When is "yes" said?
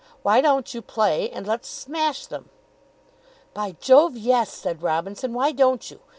4.17-4.51